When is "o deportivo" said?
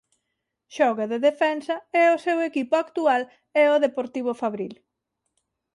3.75-4.31